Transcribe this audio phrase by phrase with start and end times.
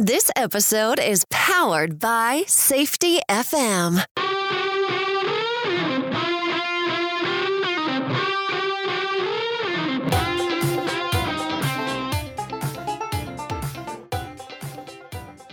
[0.00, 4.04] This episode is powered by Safety FM.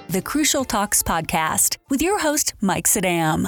[0.10, 3.47] The Crucial Talks podcast with your host, Mike Sadam.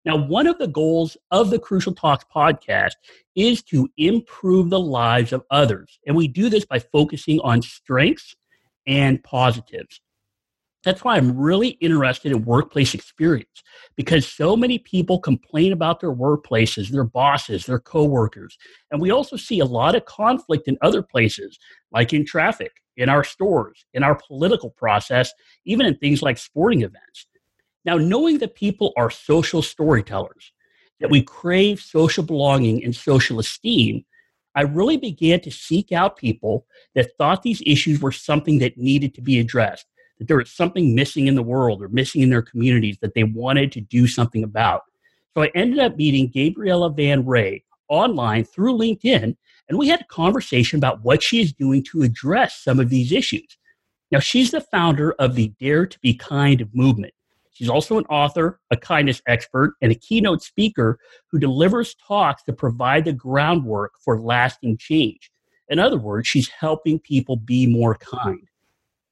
[0.04, 2.94] Now, one of the goals of the Crucial Talks podcast
[3.36, 6.00] is to improve the lives of others.
[6.08, 8.36] And we do this by focusing on strengths
[8.88, 10.02] and positives.
[10.84, 13.62] That's why I'm really interested in workplace experience
[13.96, 18.58] because so many people complain about their workplaces, their bosses, their coworkers.
[18.90, 21.60] And we also see a lot of conflict in other places,
[21.92, 25.32] like in traffic, in our stores, in our political process,
[25.66, 27.28] even in things like sporting events.
[27.86, 30.52] Now, knowing that people are social storytellers,
[31.00, 34.06] that we crave social belonging and social esteem,
[34.54, 39.16] I really began to seek out people that thought these issues were something that needed
[39.16, 39.86] to be addressed,
[40.20, 43.24] that there was something missing in the world or missing in their communities that they
[43.24, 44.82] wanted to do something about.
[45.34, 49.36] So I ended up meeting Gabriella Van Rij online through LinkedIn,
[49.70, 53.12] and we had a conversation about what she is doing to address some of these
[53.12, 53.58] issues.
[54.12, 57.14] Now, she's the founder of the Dare to Be Kind movement.
[57.62, 60.98] She's also an author, a kindness expert, and a keynote speaker
[61.30, 65.30] who delivers talks to provide the groundwork for lasting change.
[65.70, 68.50] In other words, she's helping people be more kind.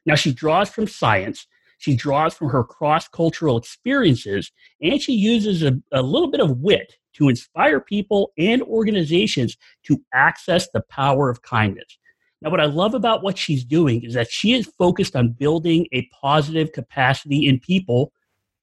[0.07, 1.45] Now, she draws from science,
[1.77, 4.51] she draws from her cross cultural experiences,
[4.81, 10.03] and she uses a, a little bit of wit to inspire people and organizations to
[10.11, 11.99] access the power of kindness.
[12.41, 15.85] Now, what I love about what she's doing is that she is focused on building
[15.93, 18.11] a positive capacity in people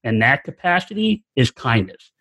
[0.06, 2.12] and that capacity is kindness.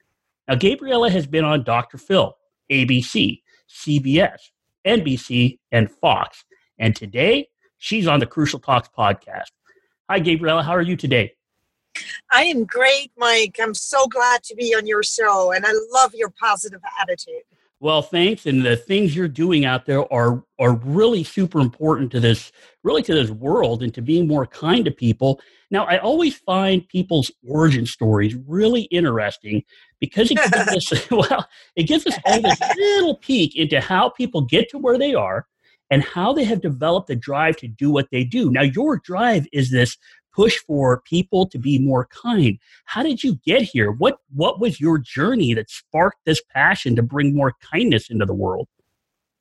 [0.48, 2.00] Now, Gabriella has been on Dr.
[2.00, 2.36] Phil,
[2.72, 4.40] ABC, CBS,
[4.88, 6.44] NBC, and Fox.
[6.80, 7.48] And today,
[7.78, 9.52] she's on the Crucial Talks podcast.
[10.10, 10.64] Hi, Gabriella.
[10.64, 11.34] How are you today?
[12.32, 13.58] I am great, Mike.
[13.62, 17.44] I'm so glad to be on your show, and I love your positive attitude.
[17.86, 18.48] Well, thanks.
[18.48, 22.52] And the things you're doing out there are are really super important to this,
[22.84, 25.40] really to this world and to being more kind to people.
[25.70, 29.62] Now, I always find people's origin stories really interesting
[30.00, 34.42] because it gives us well, it gives us all this little peek into how people
[34.42, 35.46] get to where they are
[35.92, 38.50] and how they have developed the drive to do what they do.
[38.50, 39.96] Now, your drive is this
[40.36, 42.60] push for people to be more kind.
[42.84, 43.92] How did you get here?
[43.92, 48.34] What what was your journey that sparked this passion to bring more kindness into the
[48.34, 48.68] world?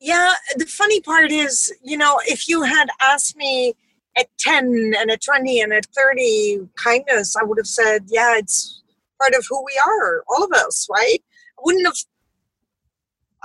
[0.01, 3.75] Yeah, the funny part is, you know, if you had asked me
[4.17, 8.83] at 10 and at 20 and at 30 kindness, I would have said, yeah, it's
[9.21, 11.19] part of who we are, all of us, right?
[11.59, 11.97] I wouldn't have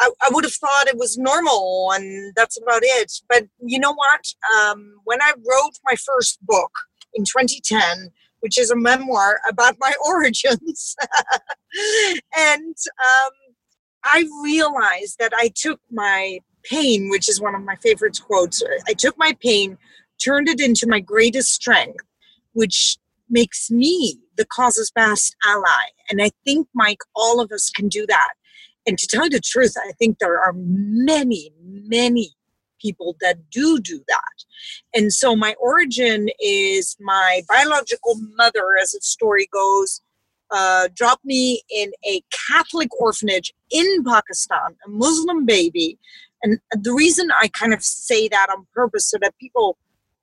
[0.01, 3.11] I, I would have thought it was normal and that's about it.
[3.27, 4.33] But you know what?
[4.55, 6.71] Um, when I wrote my first book,
[7.13, 10.95] in 2010, which is a memoir about my origins.
[12.35, 13.31] and um,
[14.03, 18.93] I realized that I took my pain, which is one of my favorite quotes, I
[18.93, 19.77] took my pain,
[20.23, 22.03] turned it into my greatest strength,
[22.53, 22.97] which
[23.29, 25.85] makes me the cause's best ally.
[26.09, 28.33] And I think, Mike, all of us can do that.
[28.87, 32.31] And to tell you the truth, I think there are many, many
[32.79, 34.44] people that do do that.
[34.94, 40.01] And so my origin is my biological mother, as the story goes,
[40.51, 46.00] uh, dropped me in a Catholic orphanage in Pakistan, a Muslim baby.
[46.41, 49.77] And the reason I kind of say that on purpose so that people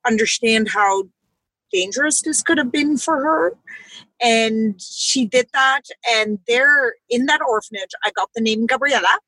[0.05, 1.03] understand how
[1.71, 3.53] dangerous this could have been for her.
[4.21, 5.81] And she did that.
[6.09, 9.19] And there in that orphanage, I got the name Gabriella.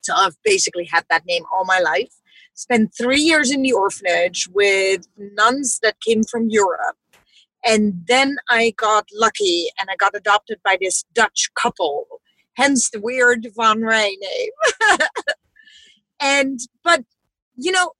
[0.00, 2.12] So I've basically had that name all my life.
[2.58, 6.96] Spent three years in the orphanage with nuns that came from Europe.
[7.64, 12.08] And then I got lucky and I got adopted by this Dutch couple,
[12.54, 14.98] hence the weird Van Rij name.
[16.20, 17.04] and, but,
[17.54, 17.92] you know,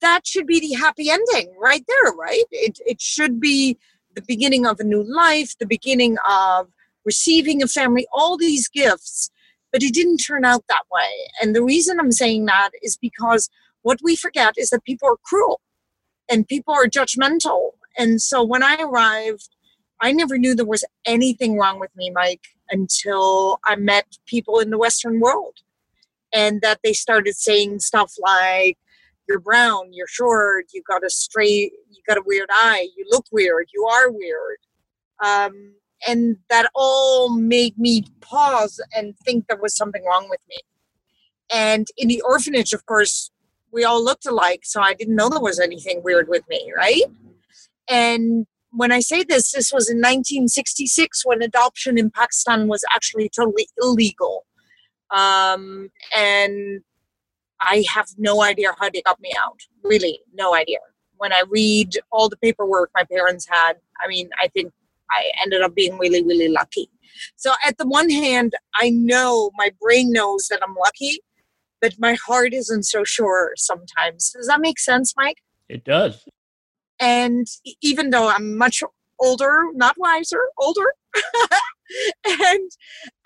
[0.00, 2.46] that should be the happy ending right there, right?
[2.50, 3.78] It, it should be
[4.16, 6.66] the beginning of a new life, the beginning of
[7.04, 9.30] receiving a family, all these gifts
[9.72, 11.30] but it didn't turn out that way.
[11.40, 13.48] And the reason I'm saying that is because
[13.82, 15.60] what we forget is that people are cruel
[16.30, 17.70] and people are judgmental.
[17.96, 19.48] And so when I arrived,
[20.00, 24.70] I never knew there was anything wrong with me, Mike, until I met people in
[24.70, 25.58] the Western world.
[26.32, 28.78] And that they started saying stuff like,
[29.28, 33.26] you're brown, you're short, you got a straight, you got a weird eye, you look
[33.32, 34.58] weird, you are weird.
[35.24, 35.74] Um,
[36.06, 40.56] and that all made me pause and think there was something wrong with me.
[41.52, 43.30] And in the orphanage, of course,
[43.72, 47.04] we all looked alike, so I didn't know there was anything weird with me, right?
[47.88, 53.28] And when I say this, this was in 1966 when adoption in Pakistan was actually
[53.28, 54.46] totally illegal.
[55.10, 56.82] Um, and
[57.60, 59.60] I have no idea how they got me out.
[59.82, 60.78] Really, no idea.
[61.16, 64.72] When I read all the paperwork my parents had, I mean, I think
[65.10, 66.88] I ended up being really, really lucky.
[67.36, 71.20] So, at the one hand, I know my brain knows that I'm lucky,
[71.80, 74.32] but my heart isn't so sure sometimes.
[74.32, 75.38] Does that make sense, Mike?
[75.68, 76.24] It does.
[77.00, 77.46] And
[77.82, 78.82] even though I'm much
[79.18, 80.92] older, not wiser, older,
[82.26, 82.70] and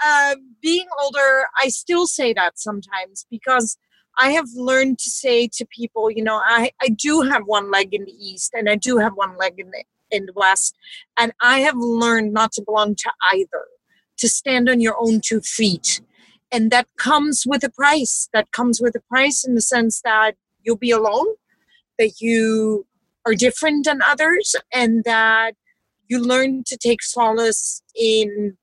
[0.06, 3.77] um, being older, I still say that sometimes because
[4.19, 7.93] I have learned to say to people, you know, I, I do have one leg
[7.93, 10.77] in the East and I do have one leg in the, in the West.
[11.19, 13.67] And I have learned not to belong to either,
[14.19, 16.01] to stand on your own two feet.
[16.55, 18.29] And that comes with a price.
[18.33, 21.27] That comes with a price in the sense that you'll be alone,
[21.99, 22.87] that you
[23.27, 25.55] are different than others, and that
[26.06, 28.56] you learn to take solace in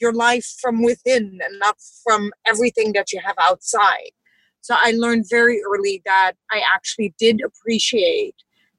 [0.00, 4.12] your life from within and not from everything that you have outside.
[4.60, 8.36] So I learned very early that I actually did appreciate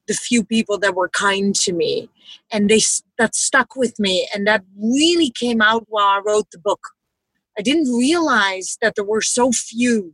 [0.08, 2.10] the few people that were kind to me
[2.54, 2.80] and they
[3.18, 6.80] that stuck with me and that really came out while I wrote the book.
[7.58, 10.14] I didn't realize that there were so few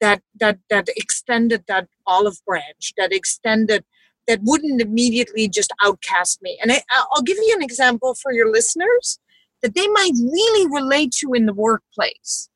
[0.00, 3.84] that that that extended that olive branch, that extended
[4.26, 6.58] that wouldn't immediately just outcast me.
[6.62, 6.82] And I,
[7.12, 9.18] I'll give you an example for your listeners
[9.62, 12.48] that they might really relate to in the workplace.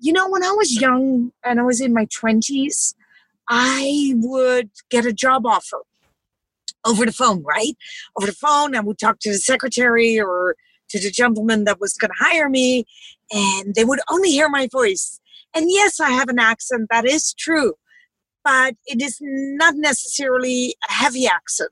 [0.00, 2.94] You know, when I was young and I was in my 20s,
[3.48, 5.82] I would get a job offer
[6.84, 7.76] over the phone, right?
[8.16, 10.54] Over the phone, I would talk to the secretary or
[10.90, 12.84] to the gentleman that was going to hire me,
[13.32, 15.20] and they would only hear my voice.
[15.54, 17.74] And yes, I have an accent, that is true
[18.48, 21.70] but it is not necessarily a heavy accent.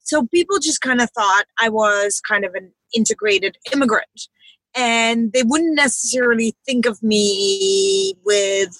[0.00, 4.28] So people just kind of thought I was kind of an integrated immigrant.
[4.76, 8.76] And they wouldn't necessarily think of me with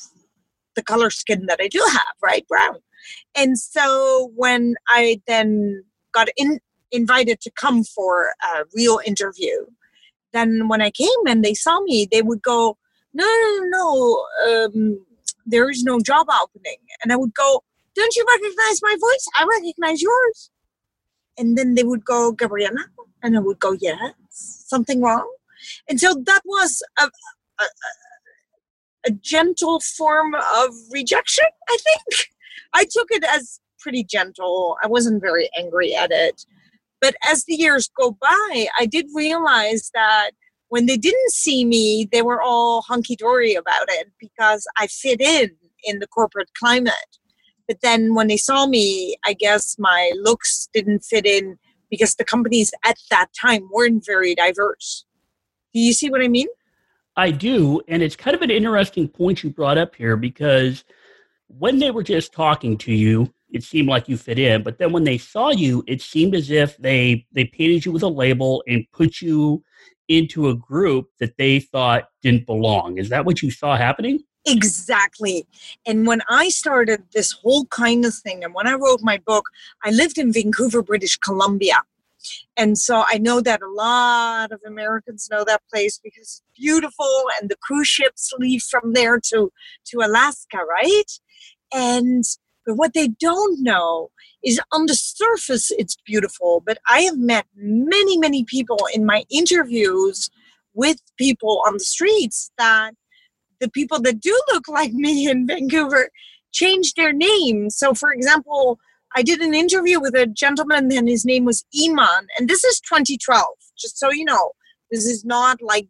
[0.75, 2.46] the color skin that I do have, right?
[2.49, 2.78] Brown.
[3.37, 6.58] And so when I then got in,
[6.90, 9.67] invited to come for a real interview,
[10.37, 12.77] then when I came and they saw me, they would go,
[13.15, 15.06] no, no, no, um,
[15.47, 16.79] there is no job opening.
[17.03, 17.62] And I would go,
[17.94, 19.27] don't you recognize my voice?
[19.37, 20.50] I recognize yours.
[21.38, 22.85] And then they would go, Gabriella.
[23.23, 25.29] And I would go, yes, something wrong.
[25.88, 27.05] And so that was a,
[27.59, 27.65] a,
[29.06, 32.29] a gentle form of rejection, I think.
[32.75, 34.77] I took it as pretty gentle.
[34.83, 36.44] I wasn't very angry at it.
[37.06, 40.32] But as the years go by, I did realize that
[40.70, 45.20] when they didn't see me, they were all hunky dory about it because I fit
[45.20, 45.50] in
[45.85, 46.93] in the corporate climate.
[47.69, 51.61] But then when they saw me, I guess my looks didn't fit in
[51.92, 55.04] because the companies at that time weren't very diverse.
[55.75, 56.49] Do you see what I mean?
[57.16, 57.83] I do.
[57.87, 60.83] And it's kind of an interesting point you brought up here because
[61.47, 64.62] when they were just talking to you, it seemed like you fit in.
[64.62, 68.02] But then when they saw you, it seemed as if they they painted you with
[68.02, 69.64] a label and put you
[70.08, 72.98] into a group that they thought didn't belong.
[72.98, 74.20] Is that what you saw happening?
[74.46, 75.46] Exactly.
[75.86, 79.46] And when I started this whole kindness thing, and when I wrote my book,
[79.84, 81.82] I lived in Vancouver, British Columbia.
[82.56, 87.25] And so I know that a lot of Americans know that place because it's beautiful
[87.40, 89.50] and the cruise ships leave from there to,
[89.86, 91.10] to Alaska, right?
[91.72, 92.25] And
[92.66, 94.11] but what they don't know
[94.44, 96.62] is on the surface, it's beautiful.
[96.66, 100.28] But I have met many, many people in my interviews
[100.75, 102.92] with people on the streets that
[103.61, 106.11] the people that do look like me in Vancouver
[106.52, 107.70] changed their name.
[107.70, 108.78] So, for example,
[109.14, 112.80] I did an interview with a gentleman, and his name was Iman, and this is
[112.80, 113.44] 2012,
[113.78, 114.50] just so you know.
[114.90, 115.88] This is not like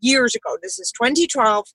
[0.00, 0.56] years ago.
[0.62, 1.66] This is 2012.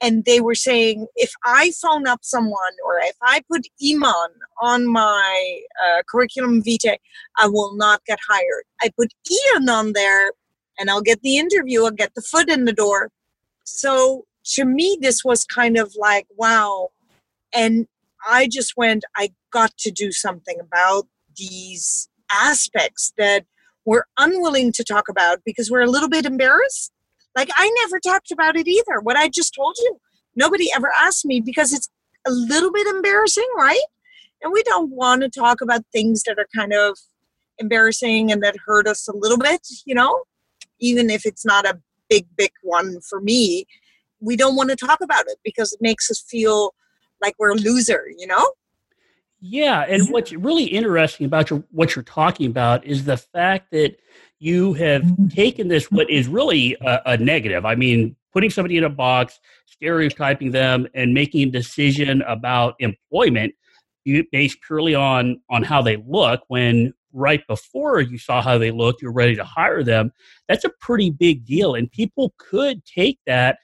[0.00, 4.86] And they were saying if I phone up someone or if I put Iman on
[4.86, 6.98] my uh, curriculum vitae,
[7.38, 8.64] I will not get hired.
[8.82, 10.32] I put Ian on there
[10.78, 13.10] and I'll get the interview, I'll get the foot in the door.
[13.64, 16.90] So to me, this was kind of like, wow.
[17.54, 17.86] And
[18.26, 23.44] I just went, I got to do something about these aspects that
[23.84, 26.92] we're unwilling to talk about because we're a little bit embarrassed.
[27.36, 29.00] Like I never talked about it either.
[29.02, 29.98] What I just told you,
[30.36, 31.88] nobody ever asked me because it's
[32.26, 33.84] a little bit embarrassing, right?
[34.42, 36.98] And we don't want to talk about things that are kind of
[37.58, 40.24] embarrassing and that hurt us a little bit, you know,
[40.80, 43.66] even if it's not a big, big one for me.
[44.20, 46.74] We don't want to talk about it because it makes us feel
[47.20, 48.52] like we're a loser, you know?
[49.40, 50.12] Yeah, and mm-hmm.
[50.12, 53.96] what's really interesting about your, what you're talking about is the fact that
[54.44, 55.28] you have mm-hmm.
[55.28, 57.64] taken this what is really a, a, negative.
[57.64, 63.54] I mean, putting somebody in a box, stereotyping them, and making a decision about employment
[64.30, 66.42] based purely on on how they look.
[66.48, 70.12] When right before you saw how they looked, you're ready to hire them.
[70.46, 73.56] That's a pretty big deal, and people could take that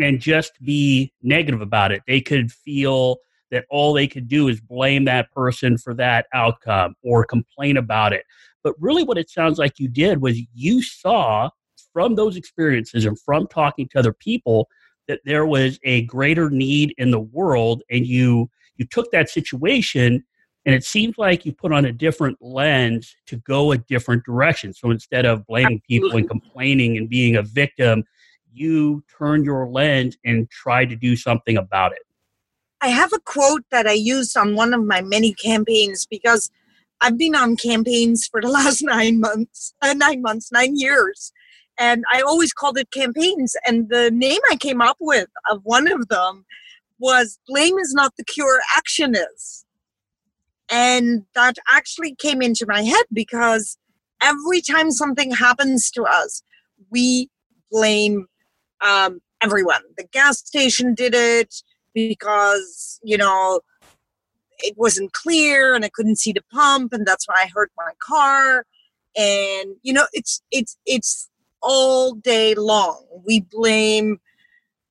[0.00, 2.02] and just be negative about it.
[2.06, 3.18] They could feel
[3.50, 8.14] that all they could do is blame that person for that outcome or complain about
[8.14, 8.24] it.
[8.62, 11.50] But really, what it sounds like you did was you saw
[11.92, 14.68] from those experiences and from talking to other people
[15.08, 20.24] that there was a greater need in the world, and you you took that situation
[20.64, 24.72] and it seems like you put on a different lens to go a different direction.
[24.72, 28.04] So instead of blaming people and complaining and being a victim,
[28.52, 32.02] you turned your lens and tried to do something about it.
[32.80, 36.50] I have a quote that I used on one of my many campaigns because
[37.02, 41.32] I've been on campaigns for the last nine months, uh, nine months, nine years.
[41.78, 43.56] And I always called it campaigns.
[43.66, 46.44] And the name I came up with of one of them
[46.98, 49.64] was Blame is not the cure, action is.
[50.70, 53.76] And that actually came into my head because
[54.22, 56.42] every time something happens to us,
[56.90, 57.28] we
[57.70, 58.26] blame
[58.80, 59.82] um, everyone.
[59.98, 61.54] The gas station did it,
[61.94, 63.60] because you know
[64.62, 67.92] it wasn't clear and I couldn't see the pump and that's why I hurt my
[67.98, 68.66] car.
[69.16, 71.28] And you know it's it's it's
[71.62, 73.04] all day long.
[73.24, 74.20] We blame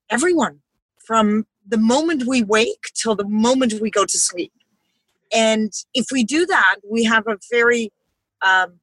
[0.09, 0.59] everyone
[0.97, 4.53] from the moment we wake till the moment we go to sleep.
[5.33, 7.91] And if we do that we have a very
[8.45, 8.79] um,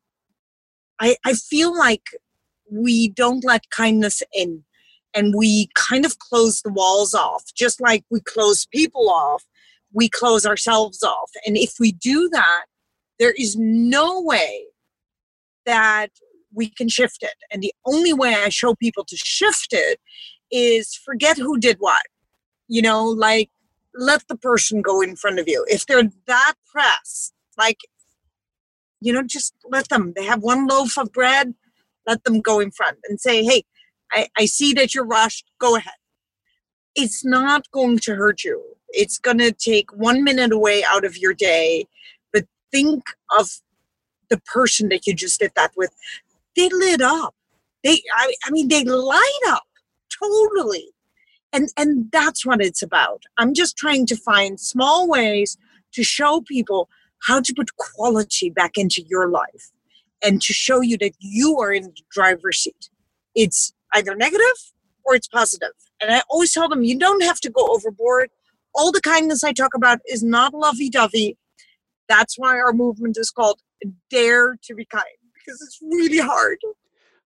[1.00, 2.08] I, I feel like
[2.70, 4.64] we don't let kindness in
[5.14, 9.44] and we kind of close the walls off, just like we close people off,
[9.92, 11.30] we close ourselves off.
[11.46, 12.64] And if we do that,
[13.18, 14.64] there is no way
[15.66, 16.10] that
[16.54, 17.34] we can shift it.
[17.50, 20.00] And the only way I show people to shift it
[20.50, 22.02] is forget who did what.
[22.68, 23.50] You know, like
[23.94, 25.64] let the person go in front of you.
[25.68, 27.78] If they're that pressed, like,
[29.00, 30.12] you know, just let them.
[30.14, 31.54] They have one loaf of bread,
[32.06, 33.64] let them go in front and say, hey,
[34.12, 35.50] I, I see that you're rushed.
[35.58, 35.94] Go ahead.
[36.94, 38.62] It's not going to hurt you.
[38.90, 41.86] It's going to take one minute away out of your day.
[42.32, 43.04] But think
[43.38, 43.48] of
[44.30, 45.90] the person that you just did that with.
[46.56, 47.34] They lit up.
[47.84, 49.64] They, I, I mean, they light up
[50.20, 50.88] totally.
[51.52, 53.22] And, and that's what it's about.
[53.38, 55.56] I'm just trying to find small ways
[55.92, 56.88] to show people
[57.26, 59.70] how to put quality back into your life
[60.22, 62.90] and to show you that you are in the driver's seat.
[63.34, 64.72] It's either negative
[65.04, 65.72] or it's positive.
[66.00, 68.30] And I always tell them you don't have to go overboard.
[68.74, 71.36] All the kindness I talk about is not lovey dovey.
[72.08, 73.60] That's why our movement is called
[74.10, 76.58] Dare to Be Kind because it's really hard.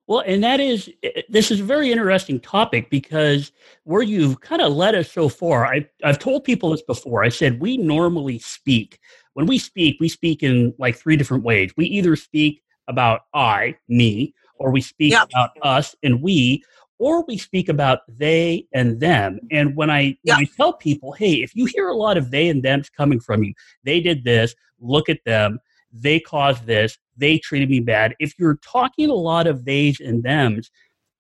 [0.09, 0.91] Well, and that is,
[1.29, 3.53] this is a very interesting topic because
[3.85, 7.23] where you've kind of led us so far, I, I've told people this before.
[7.25, 8.99] I said, we normally speak.
[9.35, 11.73] When we speak, we speak in like three different ways.
[11.77, 15.29] We either speak about I, me, or we speak yep.
[15.31, 16.65] about us and we,
[16.99, 19.41] or we speak about they and them.
[19.51, 20.37] And when I, yep.
[20.37, 23.21] when I tell people, hey, if you hear a lot of they and them's coming
[23.21, 25.59] from you, they did this, look at them,
[25.93, 28.15] they caused this, they treated me bad.
[28.19, 30.71] If you're talking a lot of theys and thems,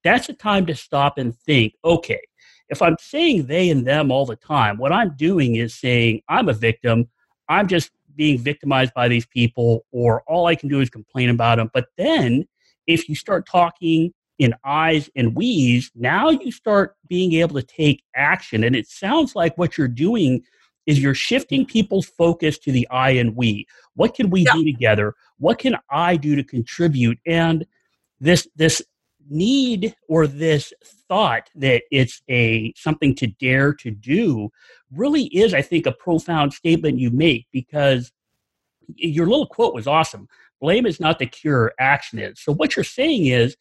[0.04, 2.20] that's a time to stop and think, okay,
[2.68, 6.48] if I'm saying they and them all the time, what I'm doing is saying I'm
[6.48, 7.08] a victim.
[7.48, 11.56] I'm just being victimized by these people, or all I can do is complain about
[11.56, 11.70] them.
[11.72, 12.46] But then
[12.86, 14.12] if you start talking
[14.42, 18.64] in I's and we's, now you start being able to take action.
[18.64, 20.42] And it sounds like what you're doing
[20.86, 23.66] is you're shifting people's focus to the I and we.
[23.94, 24.52] What can we yeah.
[24.52, 25.14] do together?
[25.38, 27.18] What can I do to contribute?
[27.26, 27.66] And
[28.20, 28.82] this this
[29.28, 30.72] need or this
[31.08, 34.50] thought that it's a something to dare to do
[34.90, 38.12] really is, I think, a profound statement you make because
[38.96, 40.28] your little quote was awesome.
[40.60, 42.40] Blame is not the cure, action is.
[42.40, 43.56] So what you're saying is,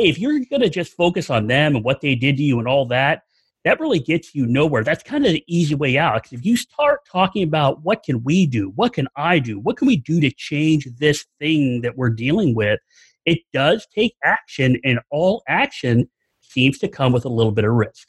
[0.00, 2.58] hey, if you're going to just focus on them and what they did to you
[2.58, 3.22] and all that,
[3.64, 4.82] that really gets you nowhere.
[4.82, 6.22] That's kind of the easy way out.
[6.22, 9.76] Because if you start talking about what can we do, what can I do, what
[9.76, 12.80] can we do to change this thing that we're dealing with,
[13.26, 16.08] it does take action, and all action
[16.40, 18.08] seems to come with a little bit of risk.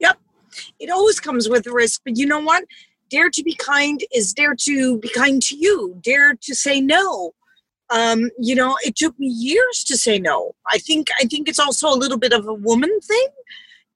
[0.00, 0.18] Yep,
[0.80, 2.00] it always comes with risk.
[2.04, 2.64] But you know what?
[3.10, 5.96] Dare to be kind is dare to be kind to you.
[6.02, 7.32] Dare to say no.
[7.90, 10.54] Um, you know, it took me years to say no.
[10.70, 13.28] I think I think it's also a little bit of a woman thing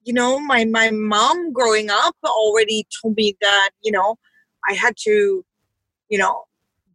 [0.05, 4.17] you know, my my mom growing up already told me that you know
[4.69, 5.45] I had to,
[6.09, 6.45] you know,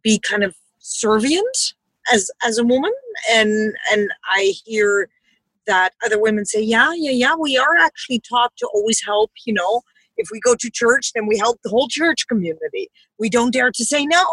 [0.02, 1.74] be kind of servient
[2.12, 2.92] as as a woman,
[3.32, 5.08] and and I hear
[5.66, 9.30] that other women say, yeah, yeah, yeah, we are actually taught to always help.
[9.46, 9.82] You know,
[10.16, 12.90] if we go to church, then we help the whole church community.
[13.18, 14.24] We don't dare to say no.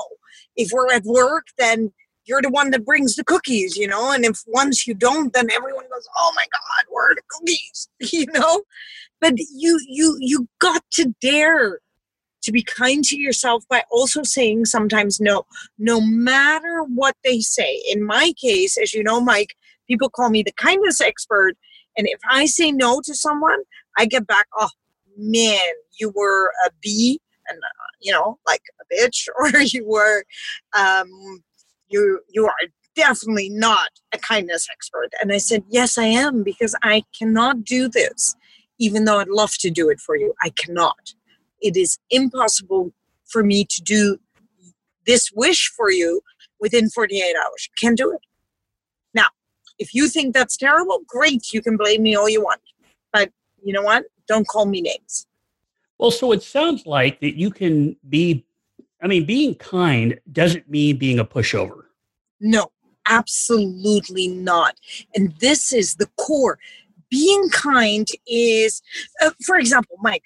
[0.56, 1.92] If we're at work, then
[2.26, 4.12] you're the one that brings the cookies, you know.
[4.12, 7.90] And if once you don't, then everyone goes, "Oh my God, where are the cookies?"
[8.14, 8.64] you know.
[9.22, 11.80] But you you you got to dare
[12.44, 15.46] to be kind to yourself by also saying sometimes no,
[15.80, 17.82] no matter what they say.
[17.90, 19.56] In my case, as you know, Mike,
[19.88, 21.56] people call me the kindness expert,
[21.98, 23.62] and if I say no to someone,
[23.98, 24.70] I get back, "Oh
[25.18, 25.60] man,
[26.00, 30.24] you were a B." And uh, you know, like a bitch, or you were
[30.78, 31.44] um,
[31.90, 32.54] you you are
[32.96, 35.10] definitely not a kindness expert.
[35.22, 38.36] And i said yes i am because i cannot do this.
[38.80, 41.14] Even though i'd love to do it for you i cannot.
[41.62, 42.92] It is impossible
[43.26, 44.18] for me to do
[45.06, 46.22] this wish for you
[46.60, 47.70] within 48 hours.
[47.80, 48.22] Can't do it.
[49.14, 49.28] Now
[49.80, 52.62] if you think that's terrible great you can blame me all you want.
[53.12, 53.32] But
[53.64, 54.06] you know what?
[54.28, 55.28] Don't call me names.
[55.98, 58.45] Well so it sounds like that you can be
[59.06, 61.84] I mean, being kind doesn't mean being a pushover.
[62.42, 62.72] No,
[63.08, 64.80] absolutely not.
[65.14, 66.58] And this is the core.
[67.12, 68.82] Being kind is,
[69.22, 70.24] uh, for example, Mike,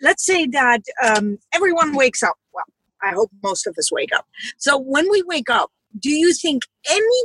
[0.00, 2.36] let's say that um, everyone wakes up.
[2.54, 2.64] Well,
[3.02, 4.28] I hope most of us wake up.
[4.56, 7.22] So when we wake up, do you think any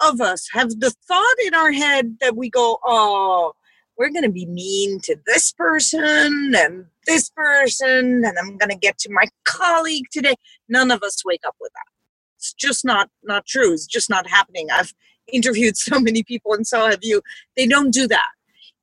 [0.00, 3.52] of us have the thought in our head that we go, oh,
[3.98, 8.76] we're going to be mean to this person and this person, and I'm going to
[8.76, 10.34] get to my colleague today.
[10.68, 11.90] None of us wake up with that.
[12.36, 13.72] It's just not not true.
[13.72, 14.68] It's just not happening.
[14.70, 14.94] I've
[15.32, 17.22] interviewed so many people, and so have you.
[17.56, 18.28] They don't do that.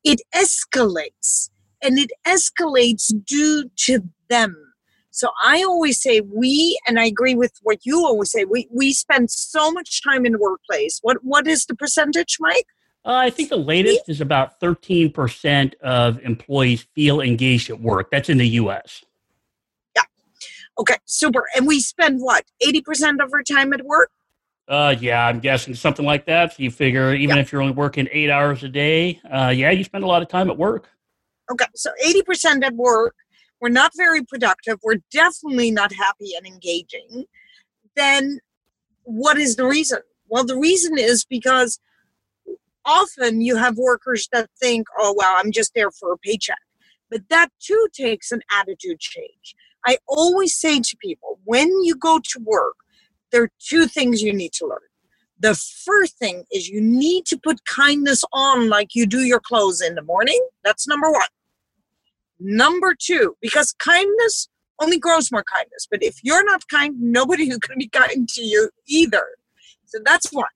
[0.04, 1.50] It escalates,
[1.82, 4.54] and it escalates due to them.
[5.10, 8.44] So I always say we, and I agree with what you always say.
[8.44, 10.98] We we spend so much time in the workplace.
[11.02, 12.66] What what is the percentage, Mike?
[13.06, 18.10] Uh, I think the latest is about 13% of employees feel engaged at work.
[18.10, 19.04] That's in the US.
[19.94, 20.02] Yeah.
[20.76, 21.44] Okay, super.
[21.54, 24.10] And we spend what, 80% of our time at work?
[24.66, 26.54] Uh, yeah, I'm guessing something like that.
[26.54, 27.42] So you figure even yeah.
[27.42, 30.26] if you're only working eight hours a day, uh, yeah, you spend a lot of
[30.28, 30.88] time at work.
[31.48, 33.14] Okay, so 80% at work.
[33.60, 34.80] We're not very productive.
[34.82, 37.26] We're definitely not happy and engaging.
[37.94, 38.40] Then
[39.04, 40.00] what is the reason?
[40.28, 41.78] Well, the reason is because
[42.86, 46.58] often you have workers that think, oh, well, I'm just there for a paycheck.
[47.10, 49.54] But that too takes an attitude change.
[49.86, 52.76] I always say to people, when you go to work,
[53.30, 54.78] there are two things you need to learn.
[55.38, 59.82] The first thing is you need to put kindness on like you do your clothes
[59.82, 60.40] in the morning.
[60.64, 61.28] That's number one.
[62.40, 64.48] Number two, because kindness
[64.80, 65.86] only grows more kindness.
[65.90, 69.24] But if you're not kind, nobody is going to be kind to you either.
[69.84, 70.46] So that's one.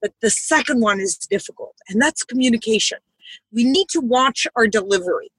[0.00, 2.98] But the second one is difficult, and that's communication.
[3.52, 5.30] We need to watch our delivery.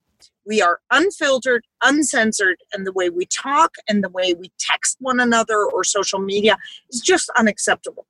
[0.44, 5.20] We are unfiltered, uncensored, and the way we talk and the way we text one
[5.20, 6.56] another or social media
[6.90, 8.06] is just unacceptable.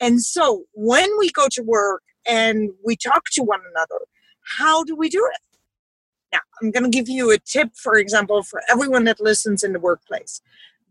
[0.00, 4.00] And so when we go to work and we talk to one another,
[4.42, 5.40] how do we do it?
[6.32, 9.72] Now, I'm going to give you a tip, for example, for everyone that listens in
[9.72, 10.40] the workplace.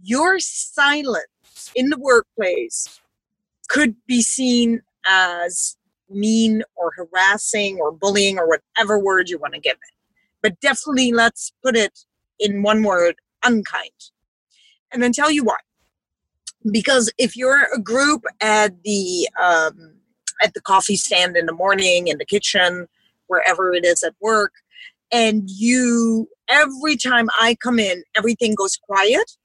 [0.02, 3.02] Your silence in the workplace
[3.70, 5.78] could be seen as
[6.10, 9.96] mean or harassing or bullying or whatever word you want to give it.
[10.42, 12.00] But definitely let's put it
[12.40, 13.92] in one word unkind.
[14.92, 15.58] And then tell you why.
[16.72, 19.94] Because if you're a group at the um,
[20.42, 22.88] at the coffee stand in the morning, in the kitchen,
[23.28, 24.54] wherever it is at work,
[25.12, 29.38] and you every time I come in, everything goes quiet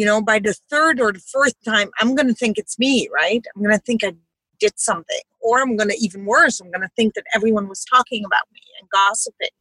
[0.00, 3.06] you know, by the third or the fourth time, I'm going to think it's me,
[3.12, 3.44] right?
[3.54, 4.14] I'm going to think I
[4.58, 5.20] did something.
[5.42, 8.44] Or I'm going to, even worse, I'm going to think that everyone was talking about
[8.50, 9.54] me and gossiping.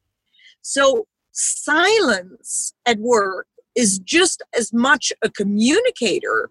[0.61, 6.49] So, silence at work is just as much a communicator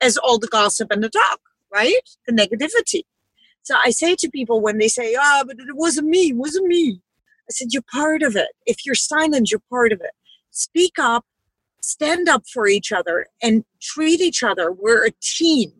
[0.00, 1.40] as all the gossip and the talk,
[1.72, 2.02] right?
[2.26, 3.02] The negativity.
[3.62, 6.36] So I say to people when they say, ah, oh, but it wasn't me, it
[6.36, 7.00] wasn't me.
[7.48, 8.48] I said, You're part of it.
[8.66, 10.12] If you're silent, you're part of it.
[10.50, 11.24] Speak up,
[11.80, 14.72] stand up for each other, and treat each other.
[14.72, 15.72] We're a team.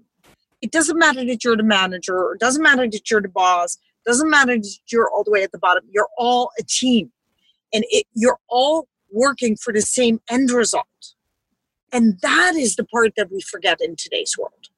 [0.60, 3.78] It doesn't matter that you're the manager, or it doesn't matter that you're the boss,
[4.06, 5.84] doesn't matter that you're all the way at the bottom.
[5.90, 7.12] You're all a team.
[7.72, 10.86] And it, you're all working for the same end result.
[11.92, 14.68] And that is the part that we forget in today's world.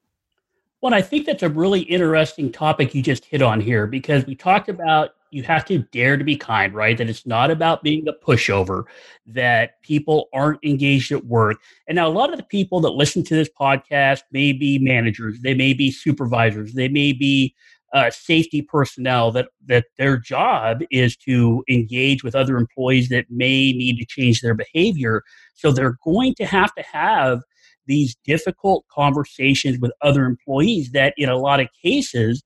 [0.80, 4.35] Well, I think that's a really interesting topic you just hit on here because we
[4.35, 6.97] talked about you have to dare to be kind, right?
[6.97, 8.85] That it's not about being a pushover,
[9.27, 11.59] that people aren't engaged at work.
[11.88, 15.40] And now, a lot of the people that listen to this podcast may be managers,
[15.40, 17.55] they may be supervisors, they may be
[17.95, 23.73] uh, safety personnel that that their job is to engage with other employees that may
[23.73, 25.23] need to change their behavior.
[25.55, 27.40] So they're going to have to have
[27.87, 32.42] these difficult conversations with other employees that, in a lot of cases,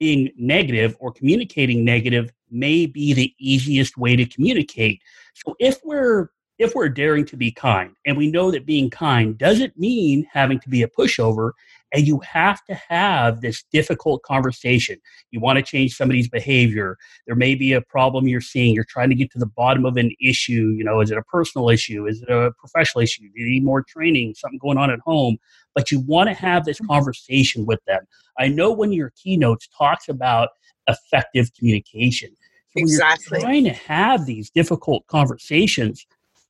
[0.00, 5.00] being negative or communicating negative may be the easiest way to communicate.
[5.34, 9.38] So if we're if we're daring to be kind, and we know that being kind
[9.38, 11.52] doesn't mean having to be a pushover,
[11.92, 14.98] and you have to have this difficult conversation.
[15.30, 16.96] You want to change somebody's behavior.
[17.26, 18.74] There may be a problem you're seeing.
[18.74, 20.74] You're trying to get to the bottom of an issue.
[20.76, 22.06] You know, is it a personal issue?
[22.06, 23.22] Is it a professional issue?
[23.22, 24.34] Do you need more training?
[24.34, 25.38] Something going on at home?
[25.74, 26.92] But you want to have this mm-hmm.
[26.92, 28.02] conversation with them.
[28.38, 30.50] I know when your keynotes talks about
[30.88, 32.30] effective communication.
[32.30, 33.40] So exactly.
[33.40, 36.06] Trying to have these difficult conversations,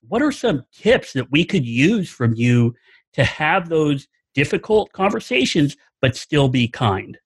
[0.07, 2.75] what are some tips that we could use from you
[3.13, 7.17] to have those difficult conversations but still be kind?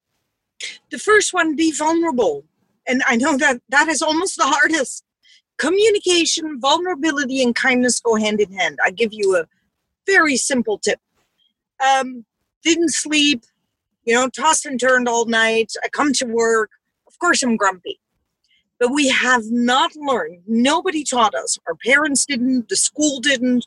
[0.92, 2.46] The first one, be vulnerable.
[2.88, 5.04] And I know that that is almost the hardest.
[5.58, 8.78] Communication, vulnerability, and kindness go hand in hand.
[8.84, 9.46] I give you a
[10.06, 11.00] very simple tip.
[11.86, 12.26] Um,
[12.64, 13.44] didn't sleep,
[14.06, 15.74] you know, tossed and turned all night.
[15.84, 16.72] I come to work.
[17.08, 18.00] Of course, I'm grumpy.
[18.80, 21.58] But we have not learned, nobody taught us.
[21.66, 23.66] Our parents didn't, the school didn't,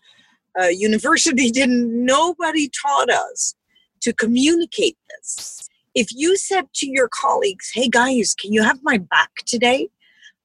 [0.61, 3.55] uh, university didn't, nobody taught us
[4.01, 5.69] to communicate this.
[5.95, 9.89] If you said to your colleagues, hey guys, can you have my back today?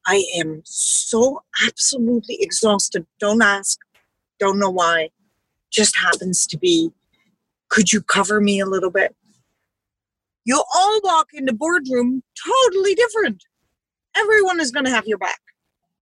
[0.06, 3.06] I am so absolutely exhausted.
[3.19, 3.80] Don't ask,
[4.39, 5.10] don't know why.
[5.71, 6.91] Just happens to be.
[7.69, 9.15] Could you cover me a little bit?
[10.45, 13.43] You'll all walk in the boardroom totally different
[14.15, 15.39] everyone is going to have your back.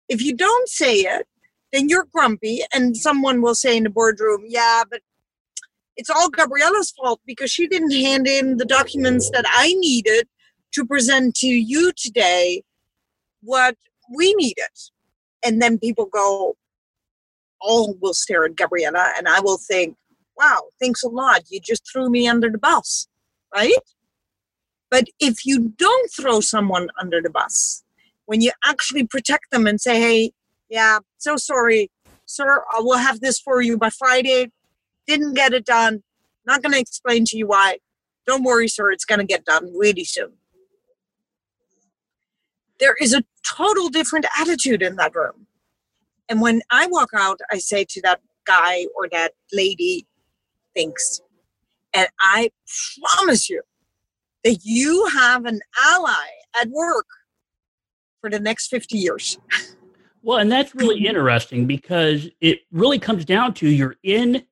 [0.10, 1.28] If you don't say it,
[1.72, 5.02] then you're grumpy, and someone will say in the boardroom, Yeah, but
[5.98, 10.28] it's all Gabriella's fault because she didn't hand in the documents that I needed
[10.74, 12.64] to present to you today
[13.42, 13.76] what
[14.16, 14.66] we needed.
[15.44, 16.56] And then people go,
[17.60, 19.96] all will stare at Gabriella, and I will think,
[20.38, 21.44] wow, thanks a lot.
[21.50, 23.08] You just threw me under the bus,
[23.54, 23.74] right?
[24.90, 27.84] But if you don't throw someone under the bus,
[28.26, 30.32] when you actually protect them and say, hey,
[30.72, 31.92] yeah, so sorry,
[32.26, 34.52] sir, I will have this for you by Friday.
[35.06, 36.02] Didn't get it done.
[36.46, 37.80] Not going to explain to you why.
[38.26, 40.32] Don't worry, sir, it's going to get done really soon.
[42.80, 45.48] There is a total different attitude in that room.
[46.30, 50.08] And when I walk out, I say to that guy or that lady,
[50.74, 51.20] thanks.
[51.94, 52.52] And I
[53.18, 53.62] promise you
[54.46, 56.28] that you have an ally
[56.60, 57.08] at work
[58.22, 59.38] for the next 50 years.
[60.22, 64.44] Well, and that's really interesting because it really comes down to you're in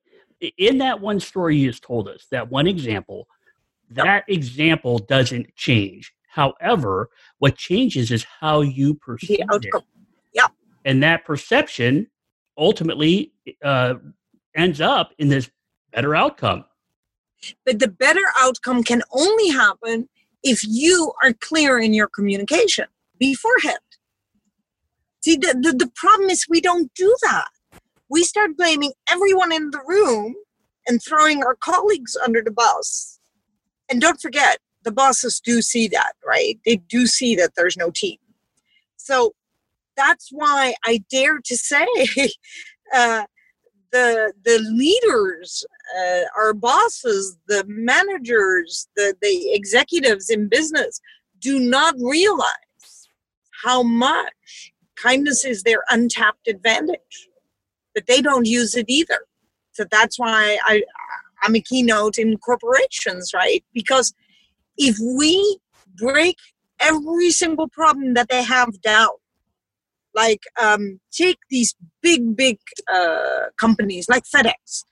[0.56, 3.28] in that one story you just told us, that one example,
[3.90, 6.14] that example doesn't change.
[6.28, 9.82] However, what changes is how you perceive the outcome.
[9.82, 10.06] It.
[10.32, 10.46] Yeah.
[10.84, 12.06] And that perception
[12.56, 13.94] ultimately uh,
[14.54, 15.50] ends up in this
[15.92, 16.64] better outcome.
[17.64, 20.08] But the better outcome can only happen
[20.42, 22.86] if you are clear in your communication
[23.18, 23.78] beforehand.
[25.20, 27.48] See, the, the, the problem is we don't do that.
[28.08, 30.34] We start blaming everyone in the room
[30.88, 33.18] and throwing our colleagues under the bus.
[33.90, 36.58] And don't forget, the bosses do see that, right?
[36.64, 38.18] They do see that there's no team.
[38.96, 39.34] So
[39.96, 41.86] that's why I dare to say
[42.94, 43.24] uh,
[43.92, 45.64] the the leaders,
[45.98, 51.00] uh, our bosses, the managers, the, the executives in business
[51.40, 53.08] do not realize
[53.62, 54.69] how much
[55.02, 57.28] kindness is their untapped advantage,
[57.94, 59.20] but they don't use it either.
[59.72, 60.82] So that's why I,
[61.42, 63.64] I'm a keynote in corporations, right?
[63.72, 64.12] Because
[64.76, 65.58] if we
[65.96, 66.36] break
[66.80, 69.10] every single problem that they have down,
[70.14, 72.58] like um, take these big, big
[72.92, 74.84] uh, companies like FedEx,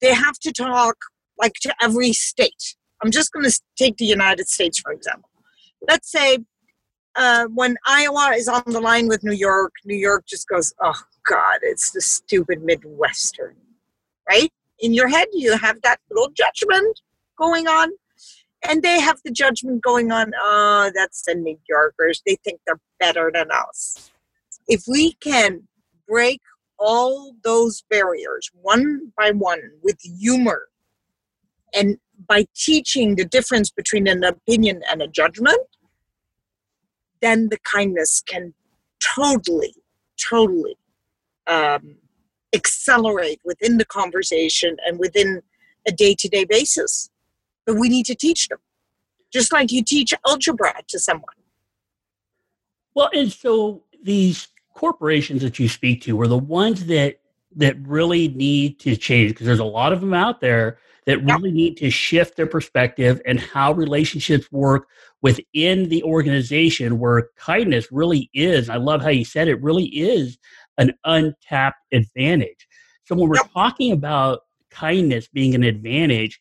[0.00, 0.96] they have to talk
[1.38, 2.76] like to every state.
[3.02, 5.30] I'm just going to take the United States, for example.
[5.88, 6.38] Let's say
[7.16, 11.00] uh, when Iowa is on the line with New York, New York just goes, "Oh
[11.28, 13.56] God, it's the stupid Midwestern,"
[14.28, 14.52] right?
[14.80, 17.00] In your head, you have that little judgment
[17.38, 17.90] going on,
[18.68, 20.32] and they have the judgment going on.
[20.38, 22.22] Oh, that's the New Yorkers.
[22.26, 24.10] They think they're better than us.
[24.68, 25.66] If we can
[26.08, 26.40] break
[26.78, 30.68] all those barriers one by one with humor
[31.74, 31.98] and
[32.28, 35.60] by teaching the difference between an opinion and a judgment,
[37.20, 38.54] then the kindness can
[39.00, 39.74] totally,
[40.16, 40.76] totally
[41.46, 41.96] um,
[42.54, 45.42] accelerate within the conversation and within
[45.86, 47.10] a day to day basis.
[47.64, 48.58] But we need to teach them,
[49.32, 51.34] just like you teach algebra to someone.
[52.94, 57.20] Well, and so these corporations that you speak to are the ones that
[57.56, 61.52] that really need to change because there's a lot of them out there that really
[61.52, 64.88] need to shift their perspective and how relationships work
[65.22, 70.38] within the organization where kindness really is i love how you said it really is
[70.78, 72.68] an untapped advantage.
[73.04, 74.40] So when we're talking about
[74.70, 76.40] kindness being an advantage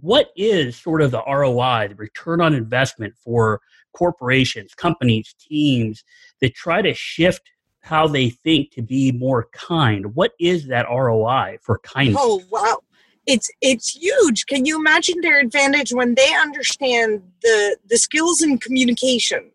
[0.00, 3.60] what is sort of the roi the return on investment for
[3.92, 6.04] corporations companies teams
[6.40, 7.42] that try to shift
[7.80, 10.14] how they think to be more kind?
[10.14, 12.16] What is that roi for kindness?
[12.20, 12.78] Oh wow
[13.26, 14.46] it's it's huge.
[14.46, 19.50] Can you imagine their advantage when they understand the the skills in communication?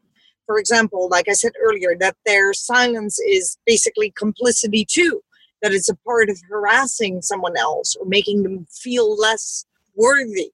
[0.46, 5.22] For example like i said earlier that their silence is basically complicity too
[5.62, 10.52] that it's a part of harassing someone else or making them feel less worthy.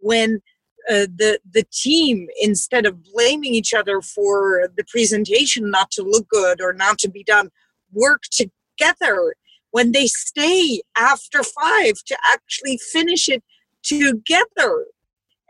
[0.00, 0.40] When
[0.88, 6.28] uh, the the team instead of blaming each other for the presentation not to look
[6.28, 7.50] good or not to be done
[7.92, 9.34] work together
[9.70, 13.42] when they stay after five to actually finish it
[13.82, 14.86] together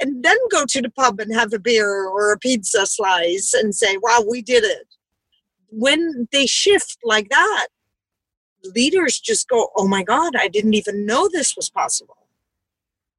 [0.01, 3.75] and then go to the pub and have a beer or a pizza slice and
[3.75, 4.87] say, wow, we did it.
[5.71, 7.69] When they shift like that,
[8.75, 12.29] leaders just go, oh my God, I didn't even know this was possible.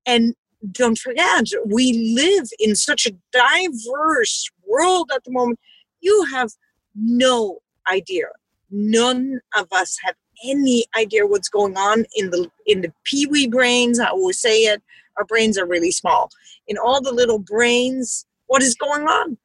[0.05, 0.35] And
[0.71, 5.59] don't forget, we live in such a diverse world at the moment.
[6.01, 6.51] You have
[6.95, 7.59] no
[7.89, 8.27] idea.
[8.71, 13.99] None of us have any idea what's going on in the in the peewee brains.
[13.99, 14.81] I always say it.
[15.17, 16.29] Our brains are really small.
[16.67, 19.37] In all the little brains, what is going on?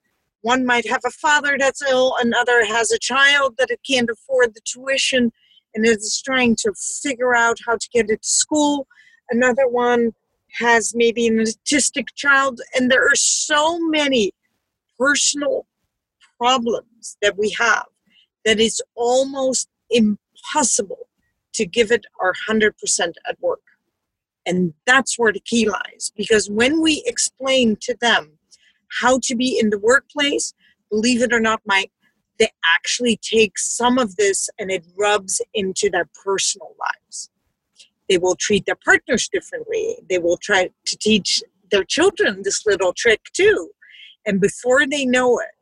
[0.42, 4.54] One might have a father that's ill, another has a child that it can't afford
[4.54, 5.32] the tuition
[5.74, 8.86] and is trying to figure out how to get it to school.
[9.30, 10.12] Another one
[10.58, 14.32] has maybe an autistic child, and there are so many
[14.98, 15.66] personal
[16.38, 17.86] problems that we have
[18.44, 21.08] that it's almost impossible possible
[21.54, 22.72] to give it our 100%
[23.28, 23.60] at work.
[24.46, 26.12] And that's where the key lies.
[26.16, 28.38] Because when we explain to them
[29.00, 30.52] how to be in the workplace,
[30.90, 31.90] believe it or not, Mike,
[32.38, 37.30] they actually take some of this and it rubs into their personal lives.
[38.08, 39.96] They will treat their partners differently.
[40.08, 43.70] They will try to teach their children this little trick too.
[44.26, 45.54] And before they know it,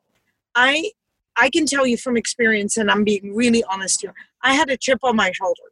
[0.54, 0.92] I
[1.36, 4.76] I can tell you from experience, and I'm being really honest here, I had a
[4.76, 5.62] chip on my shoulder.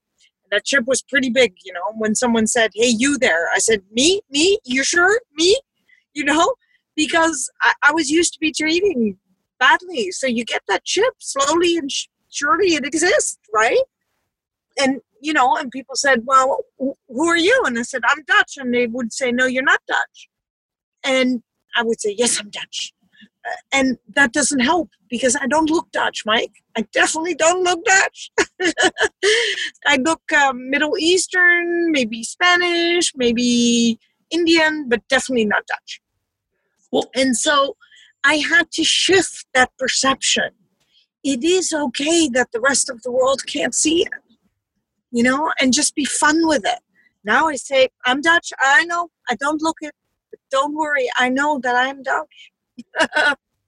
[0.50, 1.92] That chip was pretty big, you know.
[1.96, 4.20] When someone said, Hey, you there, I said, Me?
[4.30, 4.58] Me?
[4.64, 5.20] You sure?
[5.36, 5.58] Me?
[6.12, 6.54] You know,
[6.96, 9.16] because I, I was used to be treating
[9.60, 10.10] badly.
[10.10, 13.78] So you get that chip slowly and sh- surely it exists, right?
[14.80, 17.62] And, you know, and people said, Well, who are you?
[17.66, 18.54] And I said, I'm Dutch.
[18.56, 20.28] And they would say, No, you're not Dutch.
[21.04, 21.42] And
[21.76, 22.92] I would say, Yes, I'm Dutch
[23.72, 26.52] and that doesn't help because I don't look Dutch, Mike.
[26.76, 28.30] I definitely don't look Dutch.
[29.86, 33.98] I look um, Middle Eastern, maybe Spanish, maybe
[34.30, 36.00] Indian, but definitely not Dutch.
[36.92, 37.76] Well, and so
[38.24, 40.50] I had to shift that perception.
[41.24, 44.12] It is okay that the rest of the world can't see it,
[45.10, 46.80] you know, and just be fun with it.
[47.24, 48.52] Now I say, I'm Dutch.
[48.58, 49.92] I know I don't look it,
[50.30, 51.08] but don't worry.
[51.18, 52.49] I know that I'm Dutch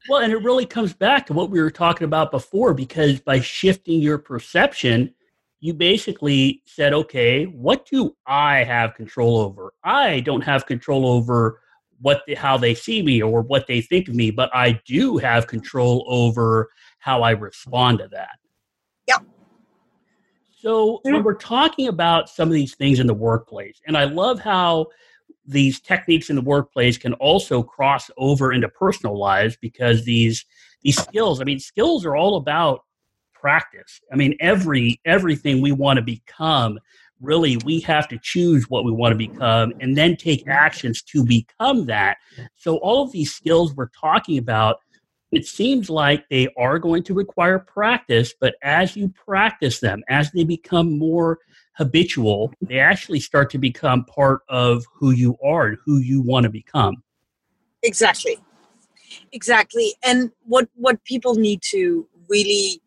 [0.09, 3.41] well, and it really comes back to what we were talking about before because by
[3.41, 5.15] shifting your perception,
[5.61, 9.73] you basically said, okay, what do I have control over?
[9.85, 11.61] I don't have control over
[12.01, 15.19] what the, how they see me or what they think of me, but I do
[15.19, 18.39] have control over how I respond to that.
[19.07, 19.25] Yep.
[20.51, 21.13] So mm-hmm.
[21.13, 24.87] when we're talking about some of these things in the workplace, and I love how
[25.45, 30.45] these techniques in the workplace can also cross over into personal lives because these
[30.83, 32.83] these skills i mean skills are all about
[33.43, 34.01] practice.
[34.11, 36.79] I mean every everything we want to become
[37.21, 41.25] really we have to choose what we want to become and then take actions to
[41.25, 42.17] become that.
[42.57, 44.77] So all of these skills we're talking about
[45.33, 50.31] it seems like they are going to require practice, but as you practice them, as
[50.31, 51.39] they become more
[51.75, 56.45] habitual, they actually start to become part of who you are and who you want
[56.45, 57.03] to become.
[57.83, 58.37] Exactly.
[59.33, 59.95] Exactly.
[60.05, 62.81] And what what people need to really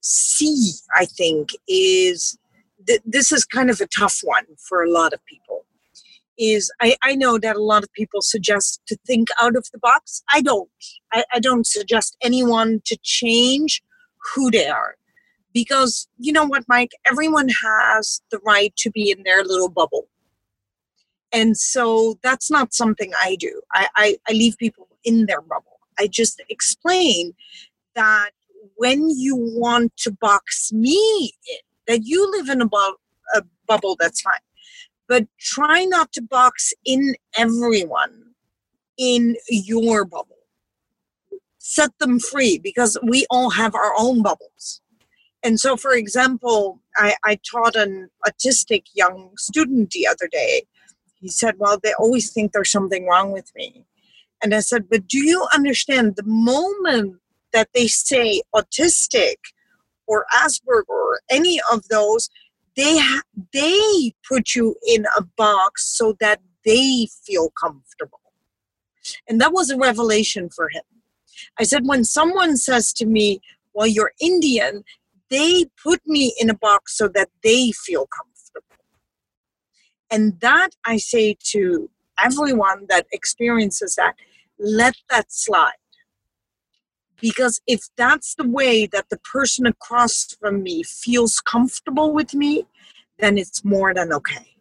[0.00, 2.38] see, I think, is
[2.86, 5.64] th- this is kind of a tough one for a lot of people
[6.38, 9.78] is I, I know that a lot of people suggest to think out of the
[9.78, 10.22] box.
[10.32, 10.70] I don't.
[11.12, 13.82] I, I don't suggest anyone to change
[14.34, 14.94] who they are.
[15.62, 16.92] Because you know what, Mike?
[17.06, 20.08] Everyone has the right to be in their little bubble.
[21.32, 23.60] And so that's not something I do.
[23.72, 25.80] I, I, I leave people in their bubble.
[25.98, 27.34] I just explain
[27.94, 28.30] that
[28.76, 32.96] when you want to box me in, that you live in a, bu-
[33.34, 34.34] a bubble, that's fine
[35.08, 38.34] but try not to box in everyone
[38.98, 40.36] in your bubble.
[41.58, 44.82] Set them free because we all have our own bubbles.
[45.44, 50.64] And so, for example, I, I taught an autistic young student the other day.
[51.20, 53.84] He said, Well, they always think there's something wrong with me.
[54.42, 57.20] And I said, But do you understand the moment
[57.52, 59.36] that they say autistic
[60.06, 62.30] or Asperger or any of those,
[62.78, 63.00] they
[63.52, 68.20] they put you in a box so that they feel comfortable
[69.28, 70.84] and that was a revelation for him
[71.58, 73.40] i said when someone says to me
[73.74, 74.84] well you're indian
[75.30, 78.76] they put me in a box so that they feel comfortable
[80.10, 81.90] and that i say to
[82.22, 84.14] everyone that experiences that
[84.58, 85.72] let that slide
[87.20, 92.66] because if that's the way that the person across from me feels comfortable with me,
[93.18, 94.54] then it's more than okay.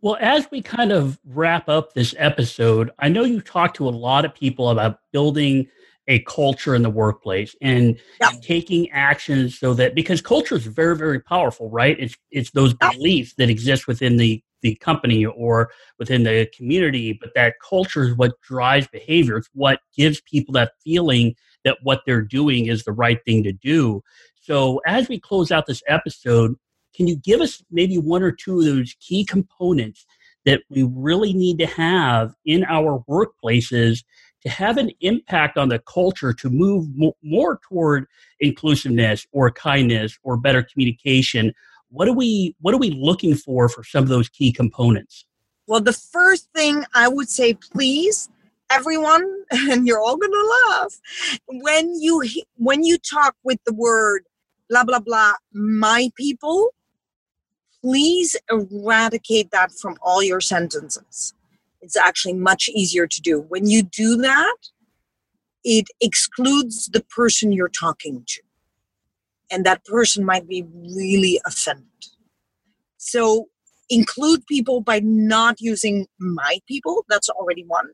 [0.00, 3.90] Well, as we kind of wrap up this episode, I know you talked to a
[3.90, 5.66] lot of people about building
[6.08, 8.30] a culture in the workplace and yeah.
[8.42, 12.90] taking actions so that because culture is very very powerful right it's it's those yeah.
[12.92, 18.16] beliefs that exist within the the company or within the community but that culture is
[18.16, 22.92] what drives behavior it's what gives people that feeling that what they're doing is the
[22.92, 24.02] right thing to do.
[24.40, 26.54] So, as we close out this episode,
[26.94, 30.06] can you give us maybe one or two of those key components
[30.44, 34.02] that we really need to have in our workplaces
[34.48, 36.88] have an impact on the culture to move
[37.22, 38.06] more toward
[38.40, 41.52] inclusiveness or kindness or better communication?
[41.90, 45.24] What are we what are we looking for for some of those key components?
[45.66, 48.30] Well, the first thing I would say, please,
[48.70, 51.00] everyone and you're all going to laugh
[51.46, 52.22] when you
[52.56, 54.24] when you talk with the word
[54.68, 56.74] blah blah blah my people
[57.80, 61.34] please eradicate that from all your sentences
[61.80, 64.56] it's actually much easier to do when you do that
[65.64, 68.42] it excludes the person you're talking to
[69.50, 71.84] and that person might be really offended
[72.98, 73.48] so
[73.90, 77.04] include people by not using my people.
[77.08, 77.88] That's already one.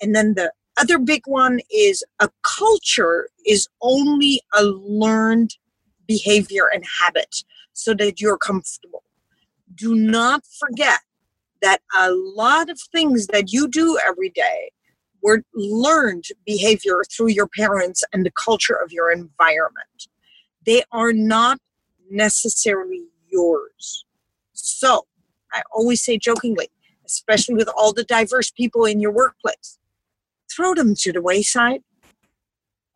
[0.00, 5.56] And then the other big one is a culture is only a learned
[6.06, 9.02] behavior and habit so that you're comfortable.
[9.74, 11.00] Do not forget
[11.62, 14.70] that a lot of things that you do every day
[15.22, 20.08] were learned behavior through your parents and the culture of your environment.
[20.64, 21.58] They are not
[22.10, 24.04] necessarily yours.
[24.52, 25.06] So
[25.52, 26.68] I always say jokingly,
[27.04, 29.78] especially with all the diverse people in your workplace,
[30.54, 31.80] throw them to the wayside.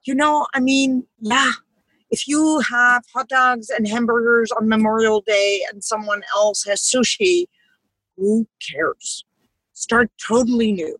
[0.04, 1.52] You know, I mean, yeah,
[2.10, 7.46] if you have hot dogs and hamburgers on Memorial Day and someone else has sushi,
[8.20, 9.24] who cares?
[9.72, 10.96] Start totally new.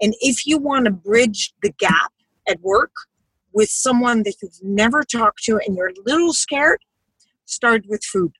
[0.00, 2.12] And if you want to bridge the gap
[2.48, 2.92] at work
[3.52, 6.78] with someone that you've never talked to and you're a little scared,
[7.44, 8.32] start with food.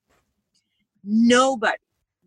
[1.03, 1.77] Nobody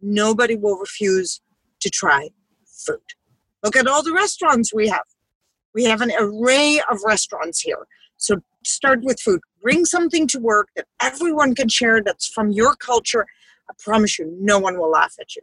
[0.01, 1.39] nobody will refuse
[1.79, 2.29] to try
[2.65, 2.99] food.
[3.63, 5.05] Look at all the restaurants we have.
[5.73, 7.87] We have an array of restaurants here.
[8.17, 9.39] So start with food.
[9.61, 13.25] Bring something to work that everyone can share that's from your culture.
[13.69, 15.41] I promise you, no one will laugh at you.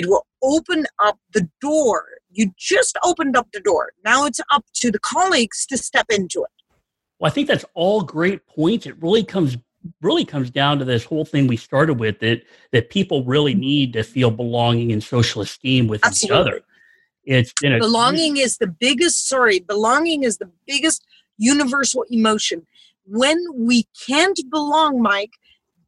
[0.00, 2.06] It will open up the door.
[2.30, 3.92] You just opened up the door.
[4.02, 6.74] Now it's up to the colleagues to step into it.
[7.18, 8.86] Well, I think that's all great points.
[8.86, 9.58] It really comes
[10.00, 12.42] really comes down to this whole thing we started with that
[12.72, 16.34] that people really need to feel belonging and social esteem with Absolutely.
[16.34, 16.60] each other.
[17.24, 21.04] It's been a, belonging is the biggest sorry, belonging is the biggest
[21.36, 22.66] universal emotion.
[23.04, 25.32] When we can't belong, Mike,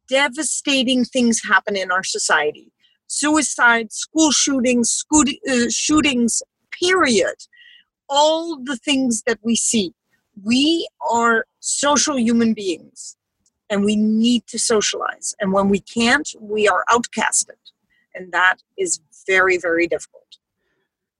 [0.07, 2.72] devastating things happen in our society.
[3.07, 6.41] Suicide, school shootings, school, uh, shootings,
[6.79, 7.35] period.
[8.09, 9.93] All the things that we see
[10.41, 13.15] we are social human beings
[13.69, 15.35] and we need to socialize.
[15.39, 17.57] And when we can't, we are outcasted.
[18.15, 20.23] And that is very, very difficult.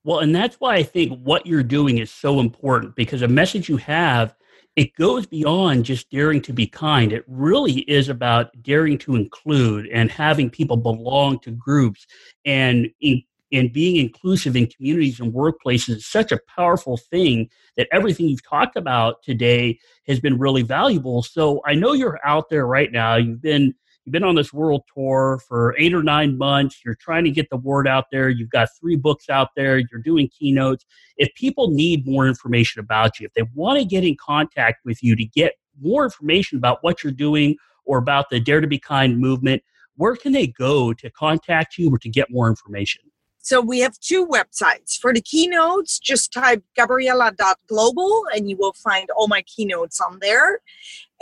[0.04, 3.68] Well, and that's why I think what you're doing is so important because a message
[3.68, 4.34] you have,
[4.76, 7.12] it goes beyond just daring to be kind.
[7.12, 12.06] It really is about daring to include and having people belong to groups
[12.44, 13.22] and in,
[13.52, 18.46] and being inclusive in communities and workplaces is such a powerful thing that everything you've
[18.46, 21.22] talked about today has been really valuable.
[21.22, 23.14] So I know you're out there right now.
[23.14, 23.74] You've been
[24.04, 26.80] you've been on this world tour for eight or nine months.
[26.84, 28.28] You're trying to get the word out there.
[28.28, 29.78] You've got three books out there.
[29.78, 30.84] You're doing keynotes.
[31.16, 35.02] If people need more information about you, if they want to get in contact with
[35.02, 38.78] you to get more information about what you're doing or about the Dare to Be
[38.78, 39.62] Kind movement,
[39.96, 43.02] where can they go to contact you or to get more information?
[43.44, 44.98] So we have two websites.
[44.98, 50.60] For the keynotes, just type gabriella.global and you will find all my keynotes on there.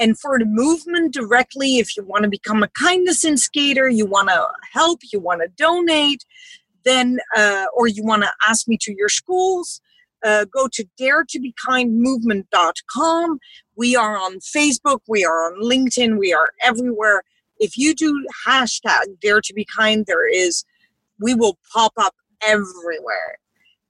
[0.02, 4.30] And for the movement directly, if you want to become a kindness instigator, you want
[4.30, 6.24] to help, you want to donate,
[6.84, 9.80] then, uh, or you want to ask me to your schools,
[10.24, 13.38] uh, go to daretobekindmovement.com.
[13.76, 17.22] We are on Facebook, we are on LinkedIn, we are everywhere.
[17.60, 20.64] If you do hashtag dare to be kind, there is
[21.20, 23.38] we will pop up everywhere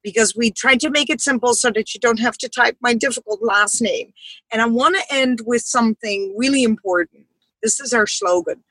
[0.02, 2.94] because we tried to make it simple so that you don't have to type my
[2.94, 4.12] difficult last name.
[4.52, 7.26] And I want to end with something really important.
[7.62, 8.62] This is our slogan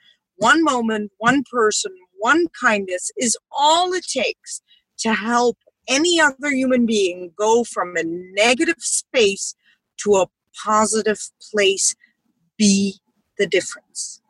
[0.42, 4.62] one moment, one person, one kindness is all it takes
[4.98, 5.58] to help
[5.88, 9.56] any other human being go from a negative space
[9.98, 10.28] to a
[10.64, 11.20] positive
[11.52, 11.96] place.
[12.58, 12.96] Be
[13.38, 14.22] the difference.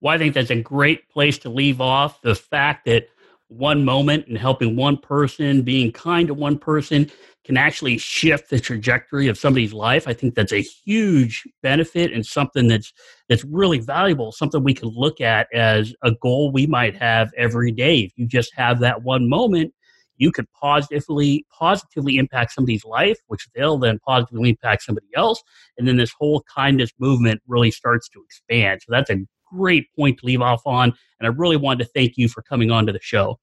[0.00, 2.20] Well, I think that's a great place to leave off.
[2.22, 3.08] The fact that
[3.52, 7.10] one moment and helping one person, being kind to one person
[7.44, 10.06] can actually shift the trajectory of somebody's life.
[10.06, 12.92] I think that's a huge benefit and something that's
[13.28, 17.72] that's really valuable, something we can look at as a goal we might have every
[17.72, 18.00] day.
[18.00, 19.74] If you just have that one moment,
[20.16, 25.42] you could positively positively impact somebody's life, which they'll then positively impact somebody else,
[25.76, 28.82] and then this whole kindness movement really starts to expand.
[28.82, 29.16] So that's a
[29.52, 30.92] great point to leave off on.
[31.20, 33.38] And I really wanted to thank you for coming on to the show.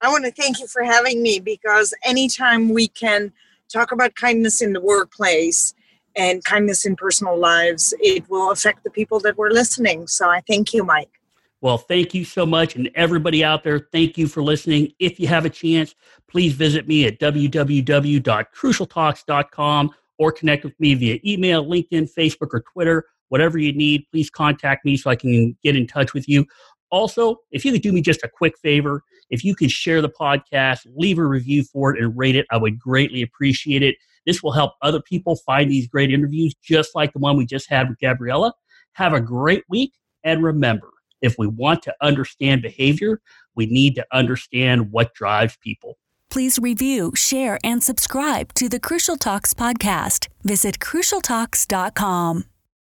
[0.00, 3.32] I want to thank you for having me because anytime we can
[3.68, 5.74] talk about kindness in the workplace
[6.14, 10.06] and kindness in personal lives, it will affect the people that were listening.
[10.06, 11.10] So I thank you, Mike.
[11.60, 12.76] Well, thank you so much.
[12.76, 14.92] And everybody out there, thank you for listening.
[15.00, 15.96] If you have a chance,
[16.28, 23.06] please visit me at www.crucialtalks.com or connect with me via email, LinkedIn, Facebook, or Twitter
[23.28, 26.46] whatever you need, please contact me so I can get in touch with you.
[26.90, 30.08] Also, if you could do me just a quick favor, if you could share the
[30.08, 33.96] podcast, leave a review for it, and rate it, I would greatly appreciate it.
[34.26, 37.68] This will help other people find these great interviews, just like the one we just
[37.68, 38.52] had with Gabriella.
[38.92, 39.92] Have a great week,
[40.24, 43.20] and remember, if we want to understand behavior,
[43.54, 45.98] we need to understand what drives people.
[46.30, 50.28] Please review, share, and subscribe to the Crucial Talks podcast.
[50.44, 52.44] Visit crucialtalks.com.